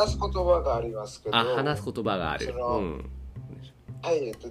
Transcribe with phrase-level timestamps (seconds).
[0.00, 2.46] 話す言葉がありますけど、あ、話す言葉がある。
[2.46, 3.10] うん。
[4.02, 4.48] はい、えっと、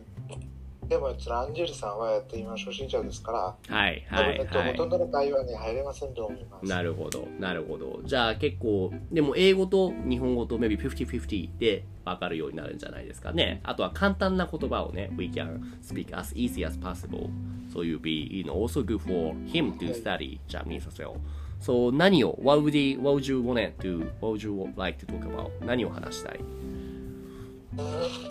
[0.88, 6.66] でも、そのアンジェルさんは、えっと、今初心者ですから、はい、はい、えっと、はほとんどの会話に入れませんと思います。
[6.66, 6.70] い。
[6.70, 8.02] なるほど、なるほど。
[8.04, 13.62] じゃあ結構、でも英語と日本語と maybe 50-50で分かるようになるんじゃないですかね。
[13.64, 17.30] あとは簡単な言葉をね、we can speak as easy as possible.
[17.74, 21.18] So you'll be, you know, also good for him to study Japanese as well.
[21.62, 25.28] So 何を、what would, he, what would you want to, what would you like to talk
[25.28, 25.52] about?
[25.66, 26.40] 何を話したい？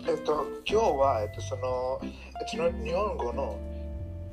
[0.07, 2.01] えっと、今日は、えっと、その、
[2.47, 3.59] その日本語の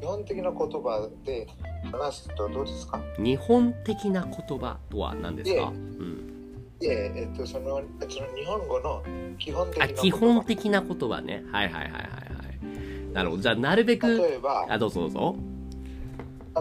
[0.01, 1.47] 基本的な言葉で
[1.91, 3.01] 話すとどうですか？
[3.19, 9.03] 日本的な言葉とは何ですか、うん、で、えっと、その、えっと日本語の
[9.37, 10.01] 基本的なあ言葉。
[10.01, 11.43] 基本的な言葉ね。
[11.51, 13.13] はいはいはいはいはい。
[13.13, 13.41] なるほど。
[13.41, 15.35] じゃあなるべく例えば、あどうぞどうぞ。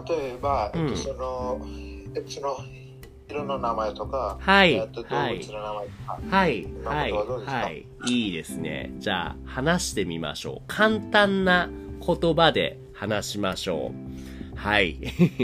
[0.08, 2.56] 例えば、えっうんと、その、えっと、その、
[3.28, 4.74] 色の名前とか、はい。
[4.74, 5.92] えっと、動物はいの名前と
[6.30, 6.62] か、はい。
[6.62, 7.12] 今はい。
[7.12, 7.86] はい。
[8.06, 8.92] いいですね。
[8.98, 10.62] じゃあ話してみましょう。
[10.68, 11.68] 簡単な
[12.06, 13.92] 言葉で話しましょ
[14.54, 14.56] う。
[14.56, 14.98] はい。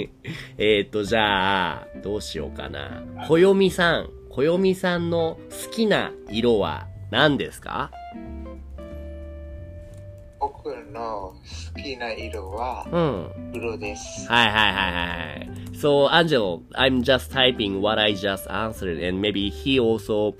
[0.59, 3.03] えっとじゃあどうしようかな。
[3.27, 4.11] こよみさん。
[4.31, 7.91] こよみさんの好きな色は何ですか？
[10.63, 11.35] 僕の
[11.75, 14.29] 好きな色はうん黒です。
[14.29, 15.51] はいはいはいはい。
[15.73, 20.35] So, Angelo, I'm just typing what I just answered, and maybe he also,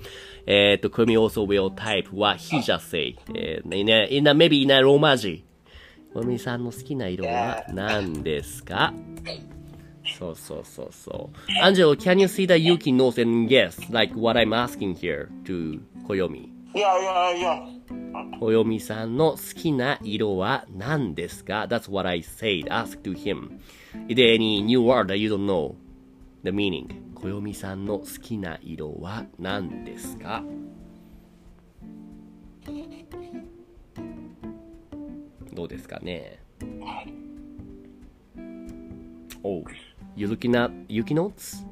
[0.45, 3.15] えっと、Kumi also will type what he just said.
[3.35, 5.43] えー、in a, in a, maybe in a ローマ字。
[6.13, 8.93] コミさんの好きな色は何ですか
[10.19, 11.63] そうそうそうそう。
[11.63, 15.79] Angelo, can you see that Yuki knows and guess, like what I'm asking here to
[16.73, 17.81] 小読み Yeah, yeah, yeah.
[18.39, 22.65] 小読みさんの好きな色は何ですか ?That's what I said.
[22.69, 23.59] Ask to him.
[24.07, 25.75] Is there any new word that you don't know
[26.43, 26.87] the meaning?
[27.15, 30.43] 小読みさんの好きな色は何ですか
[35.53, 36.39] どうですかね
[39.43, 39.63] Oh,
[40.15, 41.65] you looking at Yuki notes?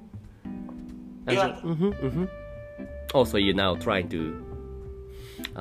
[1.28, 1.60] Yeah.
[1.62, 2.26] Mm-hmm, mm-hmm.
[3.14, 4.49] Oh, so you're now trying to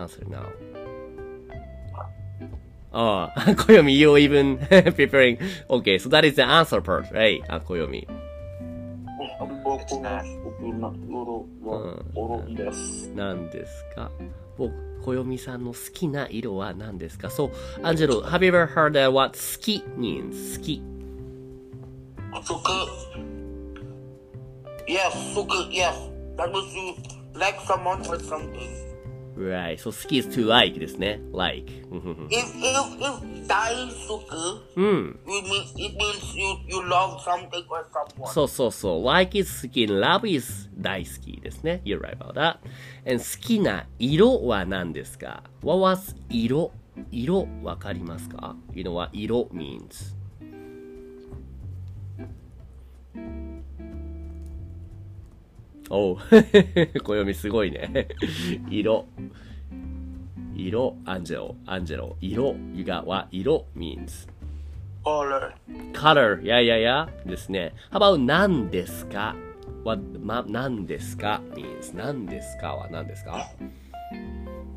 [0.03, 0.47] answer now.
[2.93, 4.59] Oh, Koyomi, you even
[4.95, 5.39] preparing.
[5.69, 7.43] Okay, so that is the answer part, right?
[7.49, 8.07] Ah, Koyomi.
[9.39, 13.11] 僕の好きな色はオロです。
[13.15, 14.11] 何ですか
[14.57, 14.73] 僕、
[15.05, 17.51] Koyomi さんの好きな色は何ですか So,
[17.83, 20.57] Angelo, have you ever heard uh, what 好き means?
[20.59, 20.83] 好き。
[22.43, 22.55] 服
[24.89, 25.95] Yes, 服 Yes.
[26.37, 26.95] That means you
[27.35, 28.88] like someone or something.
[29.39, 31.21] Right, so 好き is to like ですね。
[31.33, 31.71] like.
[31.71, 34.37] If if if 服
[34.75, 35.21] うん。
[35.27, 38.33] you mean it means you you love something or someone.
[38.33, 39.05] そうそうそう。
[39.05, 41.83] like is 好き、love is 大好きですね。
[41.85, 42.57] You're right about that.
[43.07, 46.73] And 好きな色は何ですか ?What was 色
[47.13, 50.18] 色わかりますか ?You know what 色 means?
[55.91, 56.19] おう。
[57.03, 58.09] 暦すごいね。
[58.71, 59.07] 色。
[60.55, 62.55] 色、アンジェロ、アンジェロ、色、
[62.85, 64.29] got what 色 means.
[65.05, 65.53] Color.
[65.93, 67.73] color, やややですね。
[67.93, 69.37] How about 何ですか
[69.85, 73.51] ?what, ま、何ですか means 何ですかは何ですか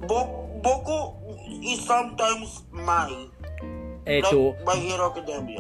[0.08, 0.92] ぼ僕
[1.64, 3.30] is sometimes my
[4.06, 4.56] えっと、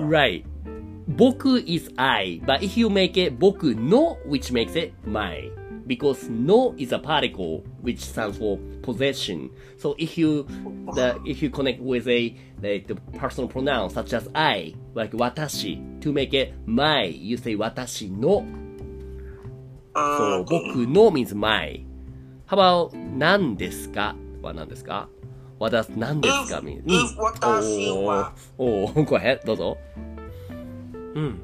[0.07, 0.43] right.
[1.15, 5.51] 僕 is I, but if you make it 僕の which makes it my.
[5.87, 9.49] Because no is a particle which stands for possession.
[9.77, 10.45] So if you
[10.95, 15.81] the if you connect with a like the personal pronoun such as I, like 私
[16.01, 18.45] to make it my, you say 私の
[19.93, 21.85] So, 僕の means my.
[22.47, 25.09] How about 何ですかは何ですか
[25.59, 26.81] ?What does 何ですか mean?
[26.85, 29.77] if 私はおーおー、ごめん、どうぞ。
[31.14, 31.40] うん。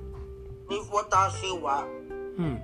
[0.70, 1.86] if 私は
[2.38, 2.62] うん。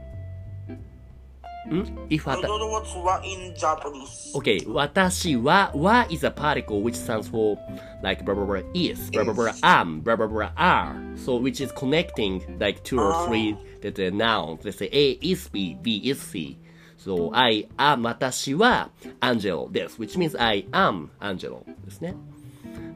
[1.69, 4.33] ん ?if I わた don't know what's wa in Japanese.
[4.35, 7.59] Okay, 私は wa is a particle which stands for
[8.03, 10.97] like blah blah blah is, blah blah blah am, blah blah blah are.
[11.17, 14.65] So which is connecting like two or three the, the nouns.
[14.65, 16.59] Let's say A is B, B is C.
[16.97, 20.01] So I am 私は Angelo です。
[20.01, 22.15] which means I am Angelo ですね。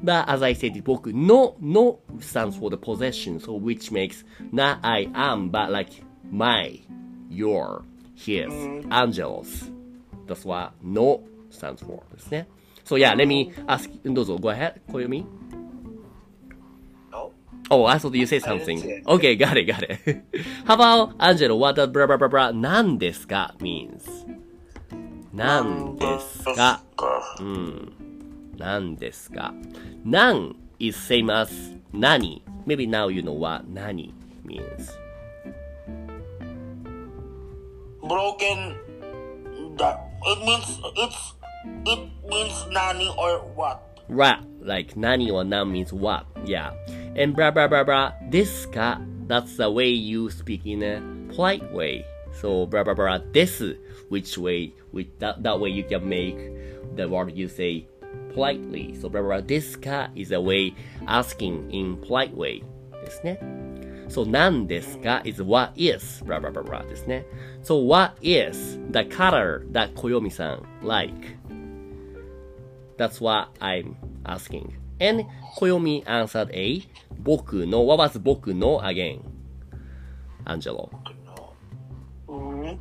[0.04, 5.08] But as I said, 僕の no stands for the possession, so which makes not I
[5.14, 6.80] am, but like my,
[7.30, 7.84] your,
[8.16, 8.52] his,
[8.90, 9.70] Angelo's.
[10.26, 12.48] That's what no stands for ですね。
[12.84, 15.24] So yeah, let me ask, どうぞ、go ahead, 小読み。
[17.12, 17.30] No?
[17.70, 18.80] Oh, I thought you said I didn't something.
[18.80, 19.06] say it.
[19.06, 20.24] Okay, got it, got it.
[20.66, 21.56] How about Angelo?
[21.56, 24.02] What does blah blah blah blah 何ですか means?
[25.32, 26.82] 何ですか
[27.38, 27.92] うん。
[28.58, 29.52] 何ですか
[30.04, 31.50] 何 is same as
[31.92, 34.12] 何 Maybe now you know what 何
[34.44, 34.90] means.
[38.02, 38.76] Broken.
[39.78, 41.34] That it means it's
[41.86, 41.98] it
[42.28, 43.82] means nani or what?
[44.08, 46.26] Right, like 何 or 何 means what.
[46.44, 46.72] Yeah.
[47.16, 51.00] And blah blah blah blah ですか That's the way you speak in a
[51.34, 52.04] polite way.
[52.40, 53.76] So blah blah blah です
[54.08, 56.36] which way with that, that way you can make
[56.96, 57.86] the word you say
[58.36, 58.94] politely.
[59.00, 60.74] So blah blah blah ですか is a way
[61.06, 62.62] asking in polite way
[63.04, 63.38] ですね。
[64.08, 67.24] So 何ですか is what is blah blah blah blah ですね。
[67.62, 71.38] So what is the color that 小読さん like?
[72.98, 74.74] That's what I'm asking.
[75.00, 75.24] And
[75.58, 76.82] Koyomi answered A.
[77.18, 79.20] 僕の What was 僕の again?
[80.44, 80.90] Angelo.
[81.24, 82.78] No.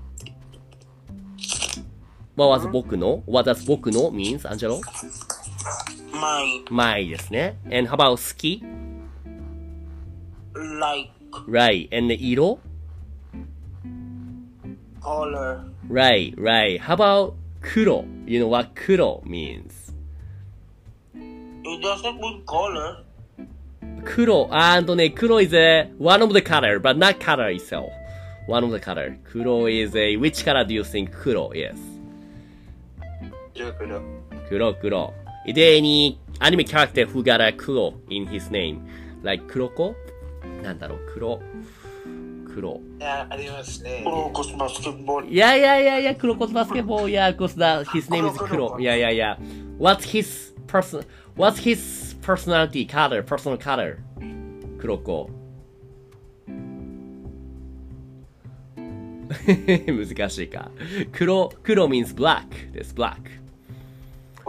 [2.36, 4.82] What was 僕の What does 僕の means, Angelo?
[6.17, 7.59] My my ですね。
[7.65, 8.63] And how about 好き
[10.55, 11.11] like
[11.47, 11.89] Right.
[11.93, 12.59] And 色
[15.03, 15.61] color.
[15.89, 16.81] Right, right.
[16.81, 19.93] How about 黒 You know what 黒 means?
[21.15, 23.05] It doesn't mean color.
[24.05, 27.91] 黒 and ね、黒 is a one of the color, but not color itself.
[28.47, 29.17] One of the color.
[29.31, 31.79] 黒 is a which color do you think 黒 is?
[33.55, 34.01] 黒黒。
[34.49, 35.26] 黒黒。
[35.47, 38.81] Is there any anime character who got a 黒 in his name?
[39.23, 39.95] Like 黒子
[40.63, 41.41] なんだろう、黒。
[42.53, 42.81] 黒。
[42.99, 44.03] いや、ありますね。
[44.05, 45.29] Crocus basketball.
[45.29, 47.13] いやいやいやいや、黒子バスケボー。
[47.13, 48.79] Yeah, because that his name is 黒。
[48.81, 49.39] いやいやいや。
[49.79, 51.05] What's his person,
[51.37, 53.99] what's his personality color, personal color?
[54.79, 55.31] 黒子。
[59.29, 60.71] 難しいか。
[61.13, 63.17] 黒、黒 means black です、black.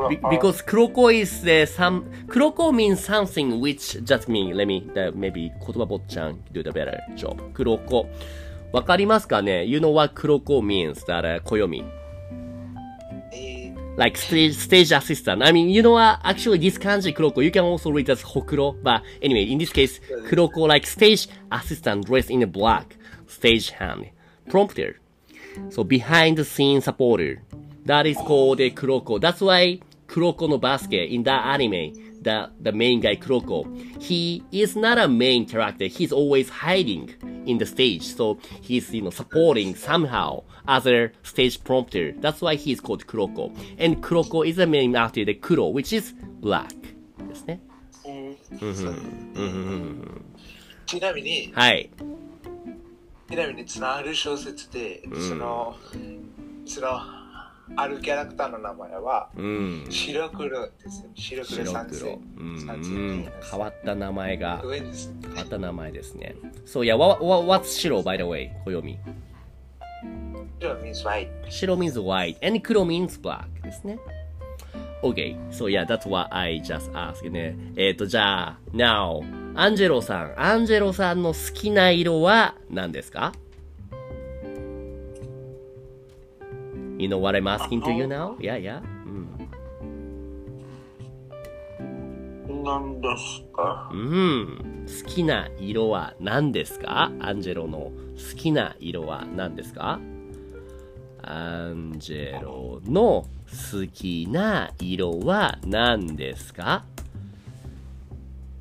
[0.10, 5.12] Be- because Kuroko is uh, some Kuroko means something which just mean let me uh,
[5.16, 8.08] maybe 言葉坊ちゃん do the better job 黒子
[8.72, 11.84] わかりますかね You know what 黒子 means that、uh, 暦
[13.34, 17.64] えー like stage stage assistant I mean you know what actually this kanji 黒子 you can
[17.64, 22.44] also read as ほくろ but anyway in this case 黒子 like stage assistant dressed in
[22.44, 22.96] a black
[23.28, 24.12] stage hand
[24.48, 24.96] prompter
[25.72, 27.42] So behind the scene supporter.
[27.86, 29.20] That is called a Kuroko.
[29.20, 34.76] That's why Kuroko no basket in that anime, the, the main guy Kuroko, he is
[34.76, 35.86] not a main character.
[35.86, 37.14] He's always hiding
[37.46, 38.04] in the stage.
[38.04, 42.14] So he's, you know, supporting somehow other stage prompter.
[42.14, 43.56] That's why he's called Kuroko.
[43.78, 46.74] And Kuroko is a name after the Kuro, which is black.
[47.28, 47.60] ですね。
[50.86, 51.90] ちなみに、はい。
[53.30, 55.76] ちなみに、そのある小説で、その、
[56.66, 57.02] その、
[57.76, 61.74] あるキャラクターの名前は、う、白黒です白黒、
[63.52, 66.36] 変わった名前が、変わった名前ですね。
[66.66, 68.82] そういや、so, yeah, 白 by the way 白
[70.82, 74.00] means white 白 means white and 黒 means black ですね。
[75.04, 77.30] Okay, so yeah, that's what I just ask.
[77.30, 77.56] ね。
[77.76, 79.22] えっ、と、じゃあ、now,
[79.56, 83.34] アンジェロさん、アンジェロさんの好きな色は何ですか？
[86.98, 88.36] ?You know what I'm asking to you now?
[88.40, 88.82] Yeah, yeah.
[89.06, 89.10] う
[92.54, 92.64] ん。
[92.64, 94.86] 何ですかうん。
[94.88, 97.92] 好きな色は何ですかアンジェロの好
[98.38, 100.00] きな色は何ですか
[101.22, 106.84] アンジェロの好きな色は何ですか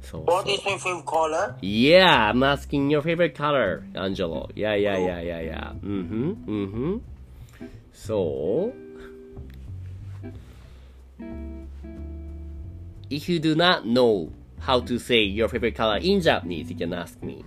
[0.03, 1.55] そうそ What う is my favorite color?
[1.61, 4.49] Yeah, I'm asking your favorite color, Angelo.
[4.55, 5.73] Yeah, yeah, yeah, yeah, yeah.
[5.83, 6.99] Mm-hmm, mm-hmm.
[7.97, 8.75] So,
[13.09, 16.93] If you do not know how to say your favorite color in Japanese, you can
[16.93, 17.45] ask me.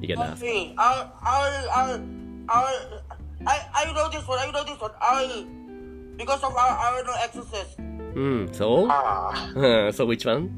[0.00, 0.74] You can ask me.
[0.78, 2.00] I, I, I,
[2.48, 3.00] I,
[3.46, 4.38] I, I know this one.
[4.38, 4.90] I know this one.
[5.00, 5.46] I,
[6.16, 7.78] because of our, our no exorcist.
[8.12, 8.52] Hmm.
[8.52, 8.86] So?
[8.90, 9.90] Ah.
[9.94, 10.52] so which one?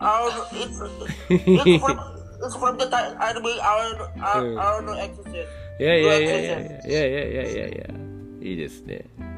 [0.00, 0.80] Um, it's,
[1.28, 2.00] it's, from,
[2.42, 2.86] it's from the
[3.20, 5.48] anime, I don't know exorcist.
[5.79, 7.85] いやいやいやいやいやいやいやいやいや
[8.41, 9.05] いいですね。
[9.21, 9.37] あ。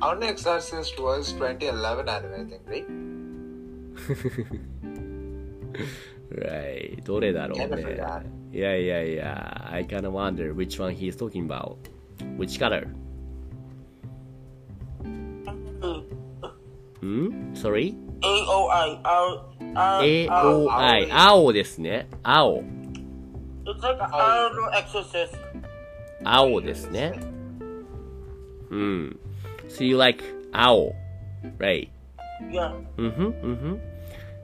[0.00, 2.86] Our next Exorcist was 2011 anime, I think, right?
[6.30, 7.02] Right.
[7.04, 8.22] どれだろう Kinda ね forgot.。
[8.52, 11.76] いやいやいや、I kinda wonder which one he's talking about.
[12.38, 12.88] Which color?
[17.04, 17.94] ん ?Sorry?
[18.22, 19.40] AOI, our,
[19.74, 21.08] our, AOI。
[21.12, 22.08] 青ですね。
[22.22, 22.62] 青。
[23.64, 25.36] It's like our no exorcist.
[26.23, 27.13] 青ですね。
[28.69, 29.19] うん。
[29.67, 30.93] So you like 青。
[31.57, 31.89] Right.
[32.51, 32.73] Yeah.
[32.97, 33.81] うんふん、うんふん。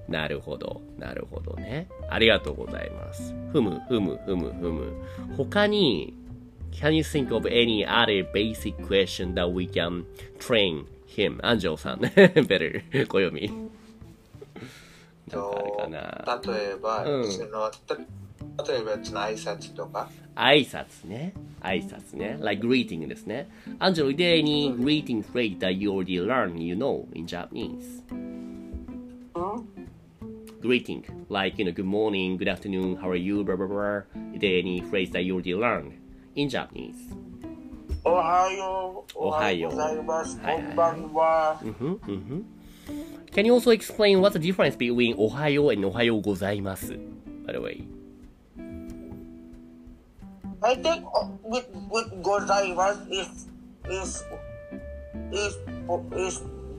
[0.08, 1.88] なるほど、なるほどね。
[2.10, 3.34] ありがとうございます。
[3.52, 4.94] ふむ、ふむ、ふむ、ふむ。
[5.36, 6.14] 他に、
[6.72, 10.06] can you think of any other basic question that we can
[10.40, 11.40] train him?
[11.46, 12.00] 安城さん。
[12.00, 12.82] better.
[13.08, 13.52] 小読み。
[15.30, 15.88] なんかあるか
[16.26, 16.40] な。
[16.40, 17.98] と例えば、うんそのた
[18.69, 21.33] 例えばその挨拶とか、挨拶ね。
[21.61, 22.39] 挨拶ね。
[22.41, 23.49] like greeting ですね。
[23.79, 28.03] アンジェロ、is there any greeting phrase that you already learned, you know, in Japanese?
[30.61, 34.03] Greeting, like, you know, good morning, good afternoon, how are you, blah, blah, blah.
[34.33, 35.93] Is there any phrase that you already learned
[36.37, 36.95] in Japanese?
[38.05, 39.19] おはよう。
[39.19, 40.41] おはようおはようございます。
[40.41, 41.61] はいはいこんばんは。
[41.63, 42.43] Mm-hmm, mm-hmm.
[43.33, 46.93] Can you also explain what's the difference between おはよう and おはようございます?
[47.47, 47.96] By the way.
[50.64, 53.30] I think uh, with with gozaimasu is
[53.86, 54.24] is
[55.32, 55.54] is
[56.18, 56.36] is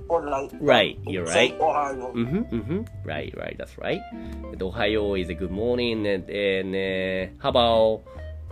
[0.08, 0.50] polite.
[0.58, 1.54] Right, you're right.
[1.60, 2.10] Ohayo.
[2.10, 2.80] Mm-hmm, mm-hmm.
[3.04, 4.00] Right, right, that's right.
[4.12, 8.02] And Ohio is a good morning, and, and uh, how about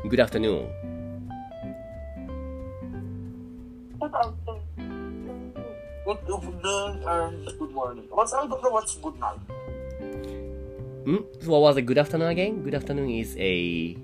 [0.08, 0.70] good afternoon?
[3.98, 4.14] Good
[6.30, 8.06] afternoon and good morning.
[8.10, 9.42] What's I don't know what's good night.
[11.02, 11.22] Hmm?
[11.40, 12.62] So what was a good afternoon again?
[12.62, 13.96] Good afternoon is a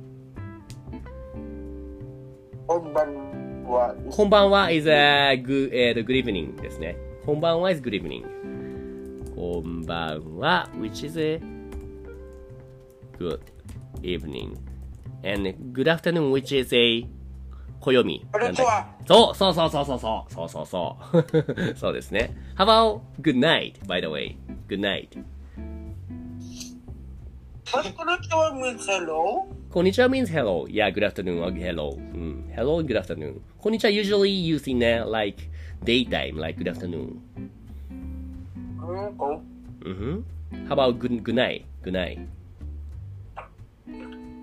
[2.73, 3.95] こんばんは。
[4.11, 6.97] こんばんは is a good, えーと good evening ですね。
[7.27, 8.25] こんばんは is good evening.
[9.35, 11.39] こんばんは which is a
[13.19, 13.41] good
[14.01, 14.57] evening.
[15.23, 17.07] And good afternoon which is a
[17.79, 18.27] 暦。
[18.33, 21.77] こんにちはそうそうそうそうそうそうそうそうそう。
[21.77, 22.35] そうですね。
[22.57, 24.35] How about good night by the way?
[24.69, 25.11] Good night.
[27.71, 29.47] But konnichiwa means hello.
[29.73, 30.67] こんにちは means hello.
[30.71, 31.97] Yeah, good afternoon or hello.
[31.97, 32.45] うん。
[32.55, 33.41] Hello, good afternoon.
[33.59, 35.49] こんにちは usually used in uh, like
[35.83, 37.17] daytime, like good afternoon.
[38.87, 39.41] うんこ
[39.81, 40.23] Mm-hmm.
[40.69, 41.65] How about good, good night?
[41.83, 42.19] Good night.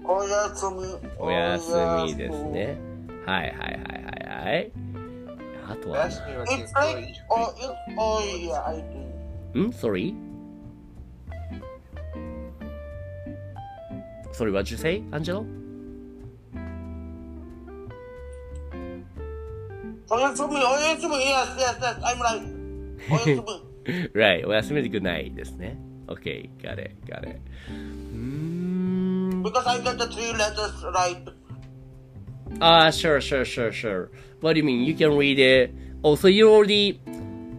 [0.03, 1.11] おやすみ。
[1.19, 1.75] おやす
[2.07, 2.79] みですね。
[3.27, 4.71] はいはいはいはいはい。
[5.69, 7.69] あとは It's like, oh, it,
[7.99, 8.77] oh yeah, I
[9.53, 9.61] do.
[9.61, 10.28] な、ん ?Sorry?
[14.38, 15.46] Sorry, what did you say, Angelo?
[20.10, 22.42] おやすみ、おやすみ、yes, yes, yes, I'm right.
[23.10, 23.40] おやすみ。
[24.14, 25.76] right, おやすみで good night ですね。
[26.06, 27.40] Okay, got it, got it.
[27.68, 31.32] うーん Because I got the three letters right.
[32.60, 34.10] Ah, sure, sure, sure, sure.
[34.40, 34.84] What do you mean?
[34.84, 35.74] You can read it.
[36.02, 37.00] Oh, so you're already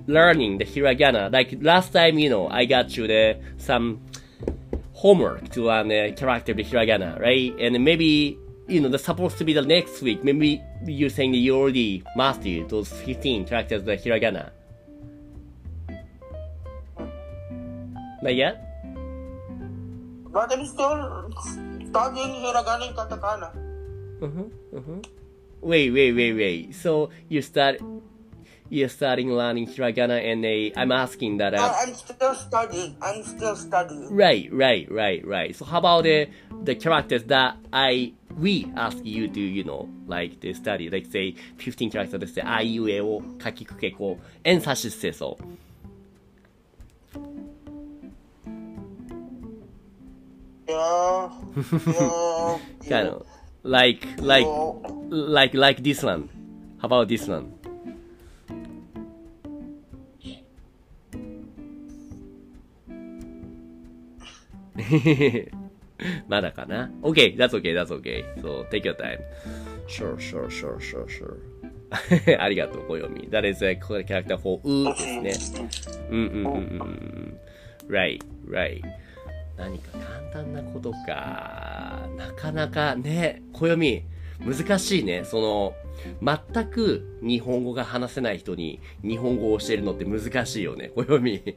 [0.08, 1.32] learning the hiragana.
[1.32, 4.02] Like last time, you know, I got you the some
[5.01, 7.55] homework to learn the character hiragana, right?
[7.59, 8.39] And maybe
[8.69, 10.23] you know that's supposed to be the next week.
[10.23, 14.51] Maybe you're saying that you already mastered those 15 characters of the hiragana.
[18.23, 18.61] Not yet?
[20.29, 21.33] But I'm still
[21.89, 23.49] studying hiragana and katakana.
[24.21, 25.01] Mm-hmm, mm-hmm.
[25.63, 26.75] Wait, wait, wait, wait.
[26.75, 27.81] So you start,
[28.70, 31.54] you're starting learning hiragana, and they, I'm asking that.
[31.54, 32.96] No, Uh, I'm still studying.
[33.02, 34.10] I'm still studying.
[34.16, 35.56] right, right, right, right.
[35.56, 36.28] So how about the
[36.64, 41.36] the characters that I we ask you to, you know, like to study, like say
[41.58, 42.44] 15 characters ですね。
[42.46, 45.38] あいうえを書きくけこう、エンサシステソ。
[50.68, 51.30] Yeah.
[51.56, 52.60] Yeah.
[52.90, 53.26] kind of
[53.64, 56.30] like like Oh, like like this one.
[56.82, 57.54] How about this one?
[66.29, 68.25] まだかな ?Okay, that's okay, that's okay.
[68.41, 69.19] So, take your time.
[69.87, 71.37] Sure, sure, sure, sure, sure.
[72.41, 73.29] ありがとう、小読み。
[73.29, 74.85] That is a character for う
[75.23, 75.61] ですね。
[76.11, 77.39] うんうんうんうんうん。
[77.89, 78.83] Right, right.
[79.57, 82.09] 何か簡単なことか。
[82.17, 84.05] なかなかね、暦。
[84.41, 85.25] 難しいね。
[85.25, 85.75] その、
[86.23, 90.93] 全く日本語が話せない人に日本語を教えるのって難しいよね。
[90.95, 91.41] 暦。
[91.41, 91.57] で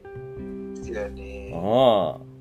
[0.82, 1.52] すよね。
[1.54, 2.33] ああ。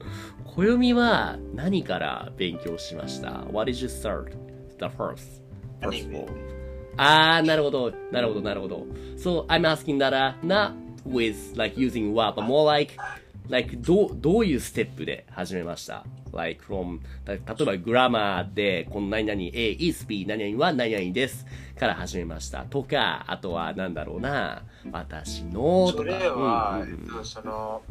[0.55, 4.37] 暦は何から勉強しました ?What did you start?
[4.77, 5.41] The first.
[5.81, 6.27] First of all.
[6.95, 7.91] ああ、なるほど。
[8.11, 8.85] なるほど、なるほど。
[9.17, 10.73] So, I'm asking that, uh, not
[11.07, 12.95] with like using what, but more like,
[13.49, 21.47] like どう、どういうステップで始めました ?like from, た例えばグラマーで、この何々 A is B、何々は何々です
[21.79, 22.65] から始めました。
[22.65, 25.97] とか、あとはなんだろうな、私の、とか。
[25.97, 27.81] それは、うんうんうんえっと、その、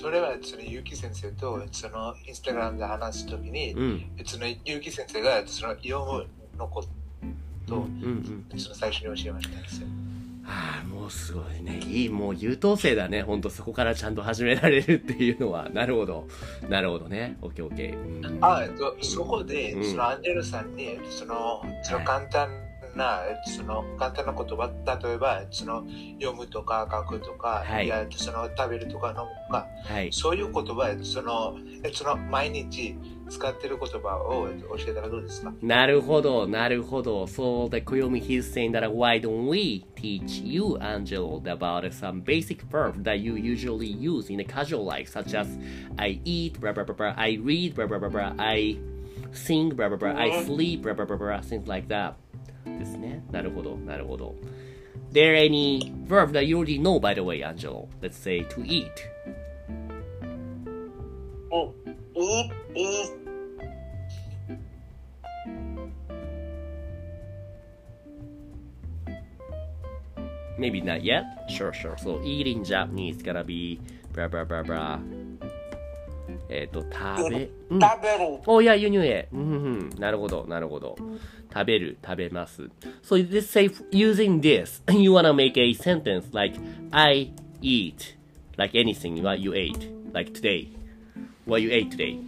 [0.00, 4.10] それはその結城先生とそのインスタグラムで話すときに、うん。
[4.24, 6.26] その結城先生がその読む
[6.58, 6.82] のこ
[7.66, 8.58] とうんうんうん。
[8.58, 9.88] その最初に教えましたんですよ。
[10.46, 11.80] ああ、もうすごいね。
[11.86, 13.22] いい、もう優等生だね。
[13.22, 15.68] ほんとそこからちゃんと始められるっていうのは。
[15.68, 16.26] なるほど。
[16.68, 17.36] なるほどね。
[17.42, 18.26] オッケーオッケー。
[18.26, 22.48] うんあ、えっと、そこで、うんそのアンジェルさんに、その、その簡単
[22.94, 24.70] な、その簡単な言葉、
[25.02, 25.84] 例えば、その
[26.20, 30.12] 読むとか書くとか、はいやその食べるとか飲むとか、はい。
[30.12, 32.96] そういう言葉、その、えその毎日
[33.30, 37.26] 使ってる言葉をえっと教えたらどうですかなるほど、なるほど。
[37.26, 43.04] So the Koyomi he's saying that why don't we teach you, Angelo, about some basic verb
[43.04, 45.46] that you usually use in a casual life, such as
[45.96, 48.76] I eat, blah blah blah blah, I read, blah blah blah blah, I
[49.32, 52.16] sing, blah blah blah, I sleep, blah blah blah blah, things like that.
[52.65, 53.23] ですね。
[53.31, 54.35] なるほど、なるほど。
[55.11, 57.87] There any verb that you already know, by the way, Angelo?
[58.01, 58.89] Let's say to eat.
[61.51, 61.73] お、
[62.15, 63.25] いい、いい。
[70.57, 71.23] Maybe not yet.
[71.49, 71.97] Sure, sure.
[71.97, 73.79] So eat in Japanese gonna be
[74.13, 74.99] blah blah blah blah.
[76.52, 77.80] えっと、食べ、うん。
[77.80, 78.40] 食べる。
[78.44, 79.28] お、いや、輸入へ。
[79.32, 79.44] うん、う
[79.86, 79.90] ん。
[79.98, 80.96] なるほど、なるほど。
[81.52, 82.68] 食べる、食べます。
[83.02, 86.58] So, let's say, using this, you wanna make a sentence like,
[86.90, 87.30] I
[87.62, 88.16] eat,
[88.56, 90.68] like anything what you ate, like today.
[91.46, 92.18] What you ate today.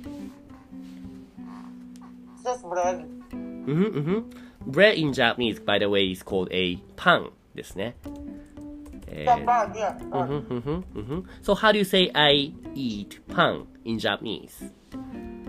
[2.44, 3.04] Just bread.
[3.32, 4.30] うんふん、うんふん。
[4.70, 7.96] Bread in Japanese, by the way, is called a パンですね。
[9.11, 9.97] え The ー bag, yeah.
[10.11, 11.23] Mhm, mhm, mhm.
[11.41, 14.71] So how do you say I eat パン in Japanese?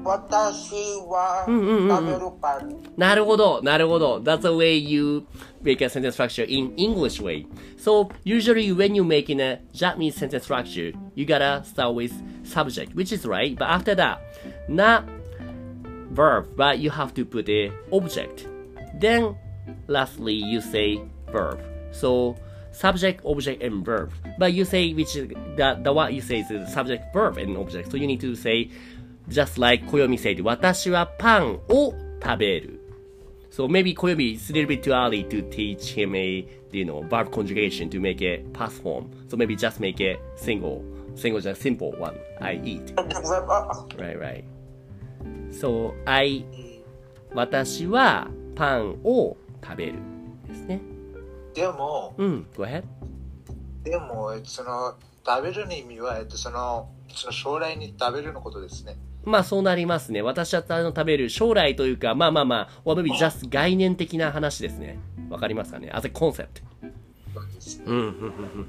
[0.04, 0.74] 私
[1.08, 2.78] は食べるパン。
[2.96, 4.20] なるほど、なるほど。
[4.20, 5.24] That's the way you
[5.62, 7.46] make a sentence structure in English way.
[7.76, 12.12] So usually when you make in a Japanese sentence structure, you gotta start with
[12.44, 13.56] subject, which is right.
[13.58, 14.20] But after that,
[14.68, 15.04] not
[16.12, 18.46] verb, but you have to put a object.
[18.98, 19.36] Then
[19.88, 21.60] lastly, you say verb.
[21.90, 22.36] So
[22.73, 24.11] subject, object, and verb.
[24.37, 27.91] But you say which the, the what you say is the subject, verb, and object.
[27.91, 28.69] So you need to say
[29.29, 32.79] just like 暦 said, 私はパンを食べる。
[33.49, 37.31] So maybe 暦 it's a little bit too early to teach him a you know verb
[37.31, 39.09] conjugation to make it past form.
[39.29, 40.83] So maybe just make it single,
[41.15, 42.17] single just simple one.
[42.41, 42.93] I eat.
[43.97, 44.43] Right, right.
[45.51, 46.43] So I
[47.33, 49.93] 私はパンを食べる
[50.47, 50.92] ですね。
[51.53, 52.83] でも、うん、go ahead.
[53.83, 58.95] でも、その、食べるの意味は、えっと、その、その将来に食べるのことですね。
[59.25, 60.21] まあそうなりますね。
[60.21, 64.99] 私はあの食べる将来というか、まあまあまあ、or maybe just 概念的な話ですね。
[65.29, 66.47] わかりますかね ?as a concept.
[67.33, 68.67] そうですねうん、うん、うん、うん。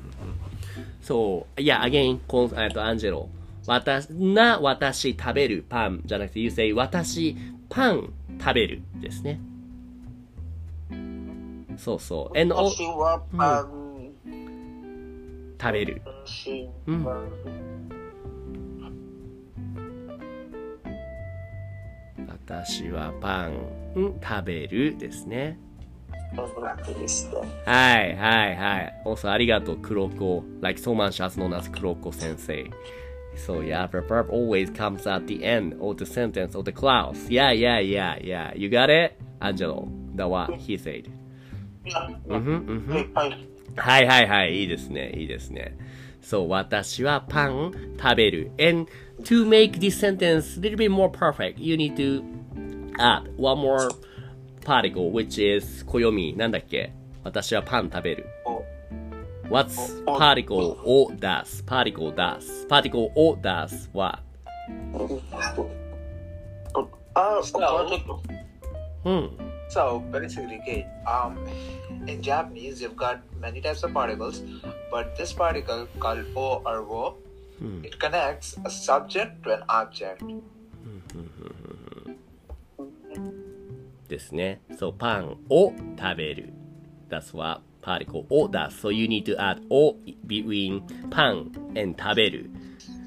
[1.03, 3.29] そう、いや、again, コンえっと、アンジェロ。
[3.67, 7.37] 私、な、私食べるパンじゃなくて、you say 私
[7.69, 9.41] パン食べるですね。
[11.79, 12.39] そうそう。
[12.39, 13.85] and, o- 私はパン。
[15.61, 16.03] 食べる。
[16.27, 17.23] 私うんは
[22.29, 23.53] 私はパン、
[23.95, 25.59] うん食べるですね。
[26.37, 29.03] はいはいはい。
[29.05, 30.43] also ありがとう、黒子。
[30.61, 32.65] like so much as known as 黒子先生。
[33.37, 37.29] So yeah, the verb always comes at the end of the sentence of the clause.
[37.29, 38.53] Yeah, yeah, yeah, yeah.
[38.57, 39.13] You got it?
[39.41, 39.89] Angelo.
[40.17, 41.09] That what he said.
[42.27, 43.47] うんふんうんふんはい。
[43.77, 44.61] はいはいはい。
[44.61, 45.11] いいですね。
[45.15, 45.77] いいですね。
[46.21, 48.51] そう、私はパン食べる。
[48.59, 48.91] And
[49.25, 52.23] to make this sentence a little bit more perfect, you need to
[52.99, 53.91] add one more
[54.65, 56.35] particle, which is 暦。
[56.37, 56.93] なんだっけ
[57.23, 58.27] 私はパン食べる。
[59.51, 62.67] What's particle を出す ?particle 出す。
[62.69, 64.23] particle を出すはあ。
[69.05, 69.54] うん。
[69.70, 71.38] So basically, okay, um,
[72.08, 74.42] in Japanese, you've got many types of particles,
[74.90, 77.18] but this particle called o or wo,
[77.84, 80.24] it connects a subject to an object.
[84.08, 84.60] ですね。
[84.78, 86.52] そう、パンを食べる。
[87.10, 88.70] That's what particle を does.
[88.70, 92.50] So you need to add を between パン and 食べる。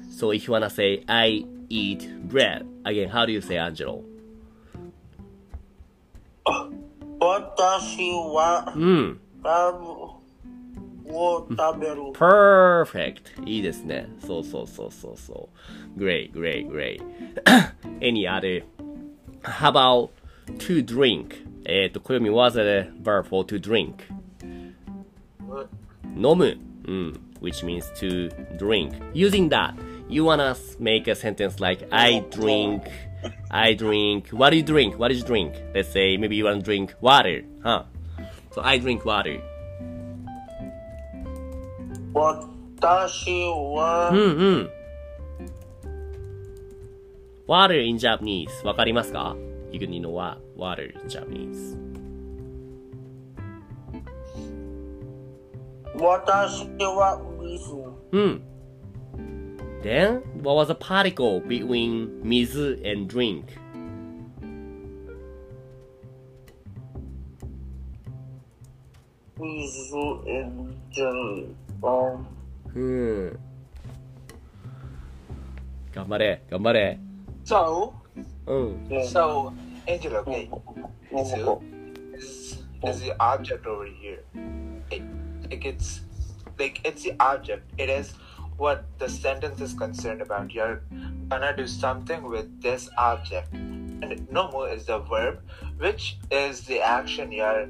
[0.09, 4.03] So if you wanna say I eat bread, again, how do you say Angelo?
[7.57, 9.19] 私はうん。
[9.41, 11.95] パンを食べる。
[12.13, 13.43] Perfect!
[13.45, 14.07] いいですね。
[14.25, 15.49] そうそうそうそうそ
[15.97, 15.99] う。
[15.99, 17.01] Great, great, great.
[17.99, 18.63] Any other?
[19.41, 20.09] How about
[20.59, 21.45] to drink?
[21.65, 23.95] えっ、と、暦 was a verb for to drink.
[26.15, 26.57] 飲む。
[26.85, 27.19] うん。
[27.43, 28.93] which means to drink.
[29.13, 29.75] Using that,
[30.07, 32.87] you wanna make a sentence like I drink,
[33.51, 34.29] I drink.
[34.29, 34.97] What do you drink?
[34.97, 35.55] What did you drink?
[35.73, 37.43] Let's say maybe you wanna drink water.
[37.63, 37.83] Huh?
[38.51, 39.39] So I drink water.
[42.13, 43.31] 私
[43.75, 44.69] はうんうん。
[47.47, 49.35] water in Japanese わかりますか
[49.71, 51.77] ?You can know what water in Japanese.
[55.95, 57.73] 私は水。
[58.11, 58.41] うん。
[59.81, 63.57] Then, what was the particle between 水 and drink?
[69.37, 71.55] 水 and drink.
[71.81, 72.25] Um,
[72.73, 73.39] うん。
[75.93, 76.99] 頑張れ、頑張れ。
[77.43, 77.93] So,
[78.47, 78.87] うん。
[79.05, 79.51] so,
[79.85, 80.49] Angela, okay,
[81.11, 81.61] Mizu Momoko.
[82.15, 84.23] is, is the object over here.
[84.89, 85.03] Like,
[85.49, 86.01] like it's
[86.57, 87.63] like it's the object.
[87.77, 88.13] It is
[88.58, 90.52] what the sentence is concerned about.
[90.52, 90.82] You're
[91.28, 93.52] gonna do something with this object.
[93.54, 95.40] And nomu is the verb,
[95.78, 97.66] which is the action you're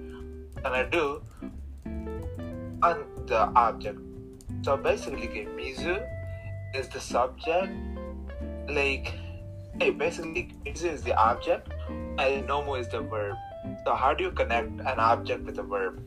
[0.62, 1.22] gonna do
[2.82, 3.98] on the object.
[4.62, 6.04] So basically, okay, Mizu
[6.74, 7.72] is the subject.
[8.68, 9.14] Like,
[9.80, 13.36] hey, basically, Mizu is the object, and Nomu is the verb.
[13.84, 16.02] So how do you connect an object with a verb?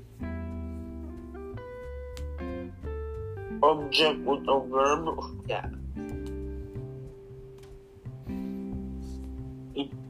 [3.64, 5.20] Object with a verb.
[5.48, 5.68] Yeah.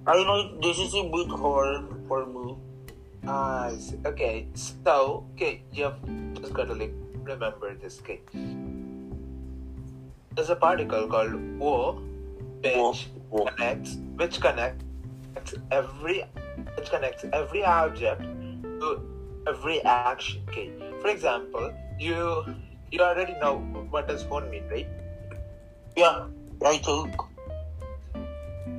[0.08, 2.58] I know this is a bit hard for me.
[3.28, 4.00] Ah, I see.
[4.04, 4.48] okay.
[4.56, 6.02] So, okay, you have
[6.34, 8.02] just got to like remember this.
[8.02, 8.22] Okay,
[10.34, 12.02] there's a particle called wo,
[12.64, 13.46] which Wo.
[13.46, 16.24] connects, which connects every,
[16.76, 19.02] which connects every object to
[19.46, 20.42] every action.
[20.50, 22.44] Okay, for example, you
[22.92, 24.88] you already know what does hon mean, right?
[25.96, 26.28] Yeah,
[26.60, 26.86] right.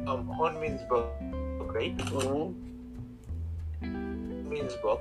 [0.06, 1.08] Um, hon means book,
[1.74, 1.96] right?
[1.96, 2.52] Mm-hmm.
[4.48, 5.00] means book.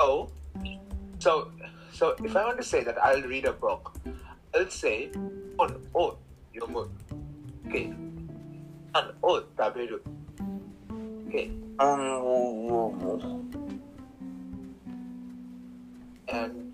[0.00, 0.30] So,
[1.18, 1.50] so,
[1.92, 3.96] so if I want to say that I'll read a book,
[4.54, 5.10] I'll say
[5.58, 6.16] on oh
[6.54, 6.88] yomu.
[7.66, 7.92] Okay.
[8.94, 9.98] And oh taberu.
[11.28, 11.50] Okay.
[11.80, 13.63] Um,
[16.28, 16.72] And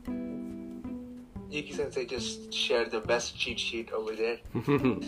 [1.50, 4.38] Yuki Sensei just shared the best cheat sheet over there.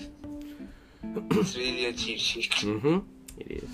[1.05, 2.51] It's really a cheat sheet.
[2.63, 2.99] Mm-hmm.
[3.39, 3.71] It is.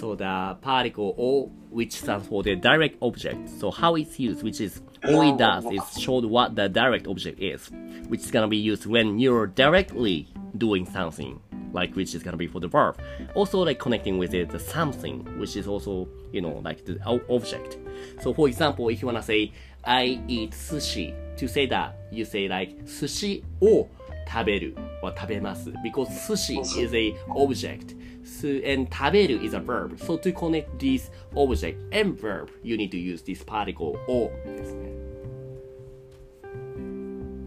[0.00, 3.48] So the particle O, which stands for the direct object.
[3.50, 7.40] So how it's used, which is all it does is show what the direct object
[7.40, 7.70] is,
[8.08, 11.40] which is gonna be used when you're directly doing something,
[11.77, 12.99] like which is gonna be for the verb.
[13.35, 17.21] Also like connecting with it, the something, which is also you know like the o-
[17.29, 17.77] object.
[18.21, 19.51] So for example, if you wanna say
[19.83, 23.87] I eat sushi, to say that you say like 寿司を
[24.27, 31.11] 食べるは食べます because sushi is a object so, and 食べる is a verb so to connect this
[31.35, 34.89] object and verb you need to use this particle をですね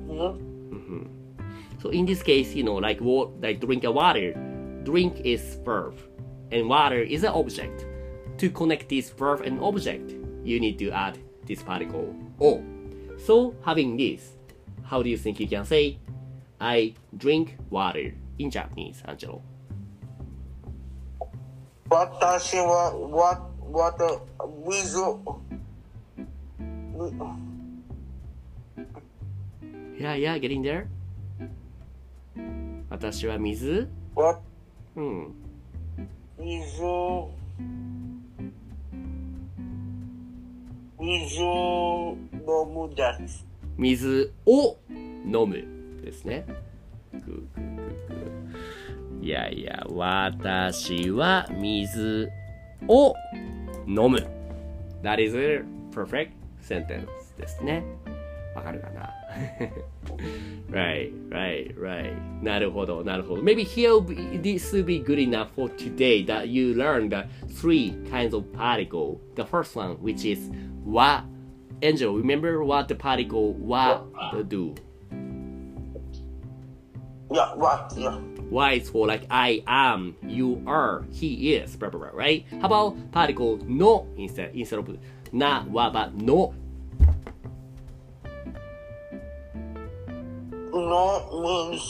[0.09, 0.50] mm-hmm.
[1.81, 4.33] So in this case, you know, like what, like drink a water,
[4.85, 5.99] drink is verb,
[6.51, 7.87] and water is an object.
[8.39, 10.15] To connect this verb and object,
[10.45, 12.63] you need to add this particle o.
[13.19, 14.37] So having this,
[14.85, 15.99] how do you think you can say,
[16.61, 19.43] I drink water in Japanese, Angelo?
[21.89, 23.97] 私は、what, what,
[24.67, 25.01] 水、
[29.99, 30.89] Yeah, yeah, getting there.
[33.02, 34.42] 私は水？What,
[34.96, 35.34] うん。
[36.38, 36.72] 水、
[41.00, 42.16] 水飲
[42.72, 43.48] むです。
[43.76, 44.78] 水を
[45.26, 45.66] 飲む
[46.06, 46.46] ですね。
[47.12, 52.30] グーグーグーグーいやいや、私は水
[52.88, 53.16] を
[53.88, 54.20] 飲む。
[55.02, 57.84] That is a perfect sentence ですね。
[58.54, 59.10] わかるかな？
[60.71, 62.13] Right, right, right.
[62.43, 63.43] なるほど、なるほど。
[63.43, 64.01] Maybe here
[64.43, 67.27] this will be good enough for today that you learn the
[67.61, 69.21] three kinds of particle.
[69.37, 70.51] The first one, which is
[70.85, 71.23] wa.
[71.83, 74.03] Angel, remember what the particle wa
[74.49, 74.75] do?
[77.31, 77.93] Yeah, what?
[77.97, 78.19] Yeah.
[78.51, 82.45] Y is for like I am, you are, he is, blah blah blah, right?
[82.61, 84.89] How about particle no instead instead of
[85.33, 86.55] na wa but no?
[90.91, 91.83] No means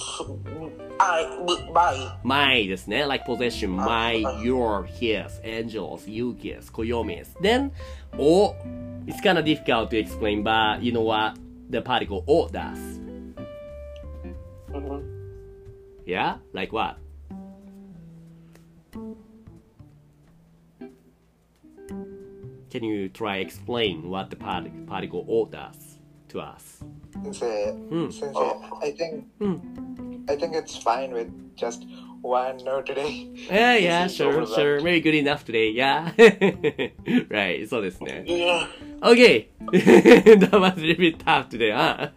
[0.98, 1.26] I,
[1.72, 2.18] by.
[2.22, 3.06] My ですね。
[3.06, 7.34] like possession, my, your, his, angels, Yuki's, Koyomi's.
[7.40, 7.70] Then,
[8.18, 8.54] o,
[9.06, 11.36] it's kind of difficult to explain, but you know what
[11.70, 12.78] the particle o does?
[14.72, 15.02] Mhm.
[16.06, 16.36] Yeah?
[16.52, 16.96] Like what?
[22.70, 25.98] Can you try explain what the part- particle o does
[26.28, 26.82] to us?
[27.24, 27.46] 先生、
[27.90, 28.40] うん先生、
[28.82, 31.86] I think、I think it's fine with just
[32.22, 33.28] one no today.
[33.48, 34.76] Yeah, yeah, This is sure, over sure.
[34.76, 34.82] that.
[34.82, 35.70] Very good enough today.
[35.70, 36.12] Yeah.
[37.30, 37.66] right.
[37.68, 38.24] そうですね。
[38.26, 38.66] Yeah.
[39.02, 39.48] Okay.
[39.72, 42.10] that was a little bit tough today, huh?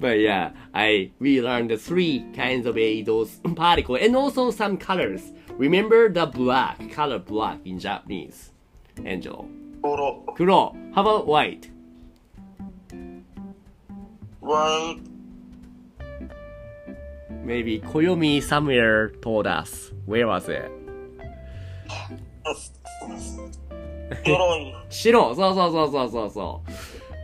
[0.00, 4.76] but yeah, I we learned the three kinds of a those particle and also some
[4.76, 5.32] colors.
[5.58, 8.52] Remember the black color black in Japanese,
[9.04, 9.48] Angel.
[9.82, 10.74] 黒 Kuro.
[10.94, 11.70] How about white?
[14.41, 14.99] White
[17.43, 19.91] Maybe Koyomi somewhere told us.
[20.05, 20.71] Where was it?
[24.23, 26.71] 黒い白そうそうそうそうそうそう。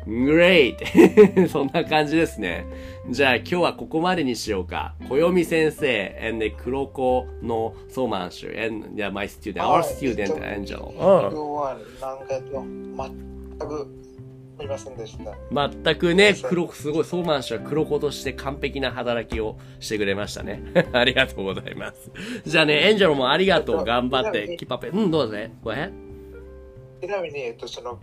[0.10, 1.48] Great!
[1.50, 2.66] そんな感じですね。
[3.10, 4.96] じゃあ今日はここまでにしようか。
[5.10, 10.94] 暦先生 and 黒子のソーマンシュ and yeah, my student, our student Angel.
[10.94, 13.88] 今日はなんかえっと全く
[14.60, 15.32] 見ませんでした。
[15.32, 15.84] うん。
[15.84, 20.62] 全くね、黒子、すごい、ソーマンシュは黒子として完璧な働きをしてくれましたね。
[20.94, 22.12] ありがとうございます。
[22.46, 23.86] じゃあね、エンジェルもありがとう。
[23.86, 24.98] 頑張って、キップアップ。
[24.98, 25.54] うん、どうぞね。
[25.64, 25.94] ごめん。
[27.02, 28.00] ちなみに、えっと、その、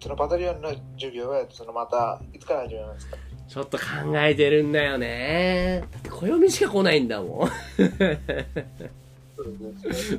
[0.00, 3.16] そのバタリオンの授業は、そのまた、いつから始めますか？
[3.46, 3.84] ちょっと考
[4.16, 5.84] えてるんだよね。
[5.92, 7.48] だって暦しか来ないんだもん。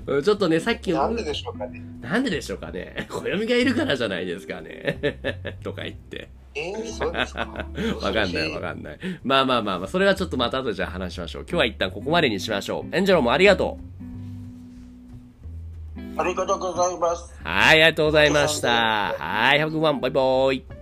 [0.08, 1.82] うんちょっとね、さっきのなんででしょうかね。
[2.02, 3.08] なんででしょうかね。
[3.10, 5.20] 暦がいるからじゃないですかね。
[5.64, 6.30] とか言って。
[6.56, 7.42] えー、そうですか
[8.02, 9.00] わかんないわかんない。
[9.24, 11.42] まあまあまあまあ、それはちょっとまた後でじゃあ話しましょう。
[11.44, 12.96] 今日は一旦ここまでにしましょう。
[12.96, 13.78] エンジェロもありがと
[16.18, 17.48] ありがとうございますう。
[17.48, 19.16] はい、ありがとうございました。
[19.18, 20.00] はい、have a good one.
[20.00, 20.75] バイバイ。